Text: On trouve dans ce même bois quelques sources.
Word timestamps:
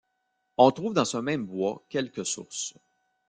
On 0.57 0.71
trouve 0.71 0.95
dans 0.95 1.05
ce 1.05 1.17
même 1.17 1.45
bois 1.45 1.85
quelques 1.87 2.25
sources. 2.25 2.73